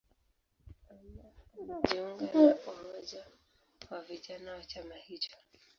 [0.95, 3.25] Anna alijiunga na umoja
[3.89, 5.31] wa vijana wa chama hicho.